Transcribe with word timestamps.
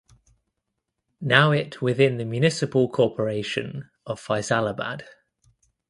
Now 1.21 1.51
it 1.51 1.79
within 1.79 2.17
the 2.17 2.25
municipal 2.25 2.89
corporation 2.89 3.91
of 4.03 4.19
Faisalabad. 4.19 5.03